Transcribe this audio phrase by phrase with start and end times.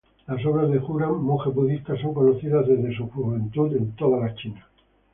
[0.25, 4.67] Las obras de Juran, monje budista, son conocidas desde su juventud en toda China.